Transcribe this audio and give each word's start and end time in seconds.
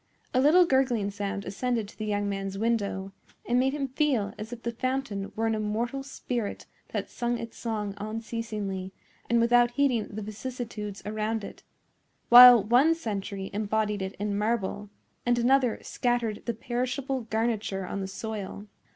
A 0.33 0.41
little 0.41 0.65
gurgling 0.65 1.11
sound 1.11 1.45
ascended 1.45 1.87
to 1.87 1.95
the 1.95 2.07
young 2.07 2.27
man's 2.27 2.57
window, 2.57 3.11
and 3.47 3.59
made 3.59 3.71
him 3.73 3.87
feel 3.89 4.33
as 4.35 4.51
if 4.51 4.63
the 4.63 4.71
fountain 4.71 5.31
were 5.35 5.45
an 5.45 5.53
immortal 5.53 6.01
spirit 6.01 6.65
that 6.87 7.07
sung 7.11 7.37
its 7.37 7.55
song 7.55 7.93
unceasingly 7.97 8.91
and 9.29 9.39
without 9.39 9.69
heeding 9.69 10.07
the 10.07 10.23
vicissitudes 10.23 11.03
around 11.05 11.43
it, 11.43 11.61
while 12.29 12.63
one 12.63 12.95
century 12.95 13.51
imbodied 13.53 14.01
it 14.01 14.15
in 14.17 14.35
marble 14.35 14.89
and 15.23 15.37
another 15.37 15.77
scattered 15.83 16.41
the 16.47 16.55
perishable 16.55 17.21
garniture 17.29 17.85
on 17.85 18.01
the 18.01 18.07
soil. 18.07 18.65